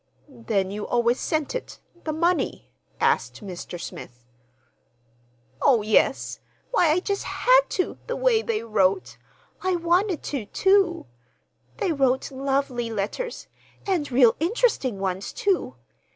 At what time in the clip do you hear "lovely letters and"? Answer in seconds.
12.31-14.11